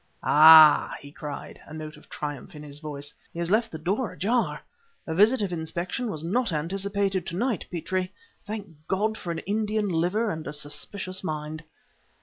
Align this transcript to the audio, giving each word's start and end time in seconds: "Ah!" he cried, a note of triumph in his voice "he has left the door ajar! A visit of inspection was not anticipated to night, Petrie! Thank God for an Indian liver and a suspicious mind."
"Ah!" 0.23 0.95
he 0.99 1.11
cried, 1.11 1.61
a 1.67 1.75
note 1.75 1.95
of 1.95 2.09
triumph 2.09 2.55
in 2.55 2.63
his 2.63 2.79
voice 2.79 3.13
"he 3.31 3.37
has 3.37 3.51
left 3.51 3.71
the 3.71 3.77
door 3.77 4.11
ajar! 4.13 4.59
A 5.05 5.13
visit 5.13 5.43
of 5.43 5.53
inspection 5.53 6.09
was 6.09 6.23
not 6.23 6.51
anticipated 6.51 7.23
to 7.27 7.35
night, 7.35 7.67
Petrie! 7.71 8.11
Thank 8.43 8.67
God 8.87 9.15
for 9.15 9.29
an 9.29 9.41
Indian 9.45 9.87
liver 9.89 10.31
and 10.31 10.47
a 10.47 10.53
suspicious 10.53 11.23
mind." 11.23 11.63